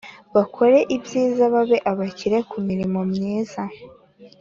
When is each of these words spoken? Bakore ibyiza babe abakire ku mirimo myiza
Bakore 0.35 0.77
ibyiza 0.95 1.43
babe 1.53 1.77
abakire 1.91 2.37
ku 2.49 2.57
mirimo 2.67 2.99
myiza 3.11 3.61